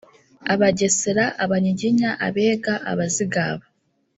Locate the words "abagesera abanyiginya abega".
0.53-2.73